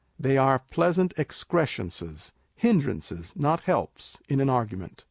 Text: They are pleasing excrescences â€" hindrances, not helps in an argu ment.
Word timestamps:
They 0.19 0.35
are 0.35 0.57
pleasing 0.57 1.09
excrescences 1.15 2.31
â€" 2.31 2.31
hindrances, 2.63 3.35
not 3.35 3.59
helps 3.59 4.19
in 4.27 4.39
an 4.39 4.47
argu 4.47 4.75
ment. 4.77 4.99